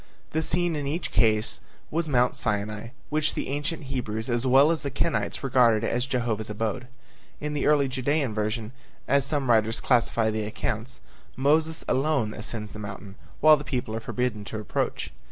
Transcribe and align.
The 0.31 0.41
scene 0.41 0.75
in 0.75 0.87
each 0.87 1.11
case 1.11 1.61
was 1.91 2.07
Mount 2.09 2.35
Sinai, 2.35 2.87
which 3.11 3.35
the 3.35 3.49
ancient 3.49 3.83
Hebrews 3.83 4.31
as 4.31 4.47
well 4.47 4.71
as 4.71 4.81
the 4.81 4.89
Kenites 4.89 5.43
regarded 5.43 5.83
as 5.87 6.07
Jehovah's 6.07 6.49
abode. 6.49 6.87
In 7.39 7.53
the 7.53 7.67
early 7.67 7.87
Judean 7.87 8.33
version, 8.33 8.71
as 9.07 9.27
some 9.27 9.47
writers 9.47 9.79
classify 9.79 10.31
the 10.31 10.41
accounts, 10.43 11.01
Moses 11.35 11.85
alone 11.87 12.33
ascends 12.33 12.71
the 12.71 12.79
mountain, 12.79 13.13
while 13.41 13.57
the 13.57 13.63
people 13.63 13.95
are 13.95 13.99
forbidden 13.99 14.43
to 14.45 14.57
approach. 14.59 15.11